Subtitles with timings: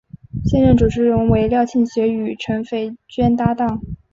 [0.45, 3.79] 现任主持人为廖庆学与陈斐娟搭档。